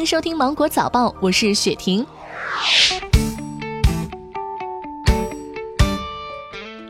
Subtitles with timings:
[0.00, 2.06] 迎收听《芒果早报》，我是雪婷。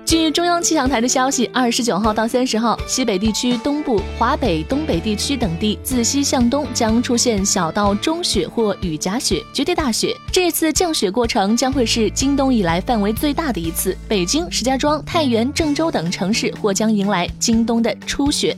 [0.05, 10.17] 据中央气象台的消息，二十九号到三十号，西北地区东部、华北、东北地区等地自西向东将出现小到中雪或雨夹雪、绝对大雪。
[10.31, 13.97] 这次降雪过程将会是今冬以来范围最大的一次。
[14.07, 18.57] 北京、石家庄、太原、郑州等城市或将迎来今冬的初雪。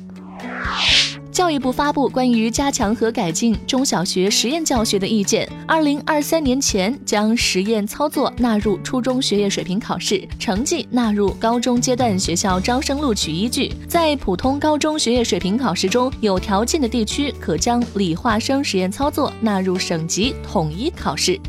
[1.32, 21.40] 教育部发布关于加强和改进中小学实验教学的意见，二零二三年前将实验操作纳入初中学业水平考试成绩纳入高中阶段学校招生录取依据，在普通高中学业水平考试中有条件的地区，可将理化生实验操作纳入省级统一考试。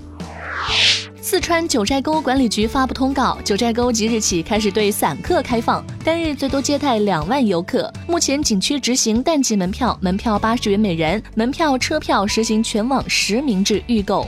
[1.34, 7.92] 四川九寨沟管理局发布通告，九寨沟即日起开始对散客开放，单日最多接待两万游客。
[8.08, 14.28] 目前景区执行淡季门票，门票八十元每人，门票车票实行全网实名制预购。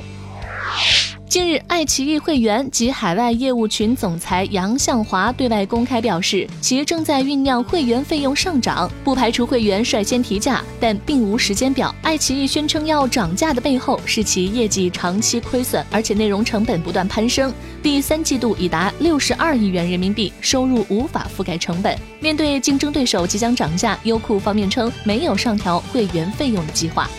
[1.28, 11.94] 近日，爱奇艺会员及海外业务群总裁杨向华对外公开表示，其正在酝酿会员费用上涨，不排除会员率先提价，但并无时间表。
[12.04, 17.52] 爱奇艺宣称要涨价的背后是其业绩长期亏损，而且内容成本不断攀升，
[17.82, 21.98] 第三季度已达六十二亿元人民币，收入无法覆盖成本。
[22.20, 27.10] 面对竞争对手即将涨价，优酷方面称没有上调会员费用的计划。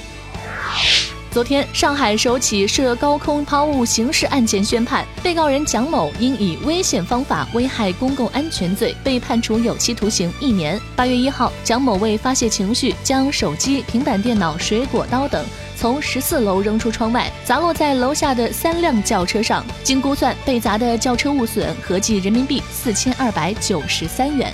[1.36, 10.80] 昨天，上海首起涉高空抛物刑事案件宣判，被告人蒋某因以危险方法危害公共安全罪被判处有期徒刑一年。
[10.96, 15.44] 八月一号，蒋某为发泄情绪，将手机、平板电脑、水果刀等
[15.76, 19.62] 从十四楼扔出窗外，砸落在楼下的三辆轿车上。
[19.82, 24.50] 经估算，被砸的轿车物损合计人民币四千二百九十三元。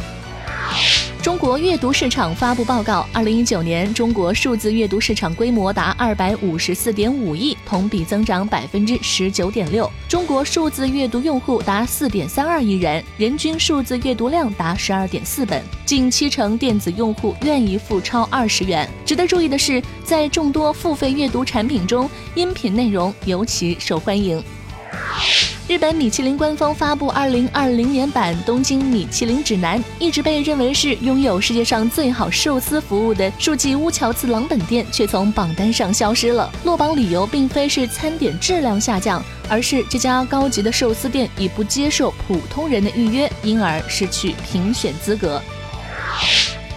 [1.23, 9.89] 中国阅读市场发布报告，二零一九年中国数字阅读市场规模达二百五十四点五亿，同比增长百分之十九点六。
[10.09, 18.91] 中国数字阅读用户达四点三二亿人，人均数字阅读量达十二点四本，近七成电子用户愿意付超二十元。
[19.07, 24.43] 值得注意的是，在众多付费阅读产品中，音频内容尤其受欢迎。
[25.73, 36.53] 日本米其林官方发布二零二零年版东京米其林指南，一直被认为是拥有世界上最好寿司服务的树记乌桥次郎本店，却从榜单上消失了。
[36.65, 45.41] 落榜理由并非是餐点质量下降，而是这家高级的寿司店已不接受普通人的预约，因而失去评选资格。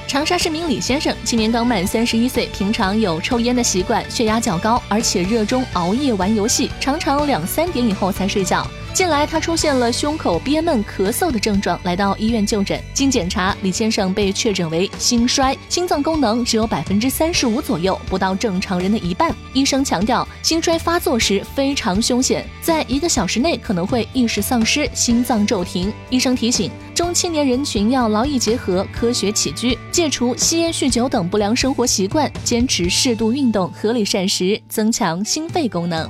[0.08, 8.66] 长沙市民李先生今年刚满三十一岁，平常有抽烟的习惯，血压较高，而且热衷熬夜玩游戏，常常两三点以后才睡觉。
[8.96, 12.82] 近来，他出现了胸口憋闷、咳嗽的症状，来到医院就诊。
[12.94, 19.36] 经检查，李先生被确诊为心衰，心脏功能只有百分之三十五左右，不到正常人的一半。
[19.52, 25.92] 医生强调，心衰发作时非常凶险，在一个小时内可能会意识丧失、心脏骤停。
[26.10, 36.10] 医生提醒，中青年人群要劳逸结合、科学起居，戒除吸烟、酗酒等不良生活习惯，坚持适度运动、合理膳食，增强心肺功能。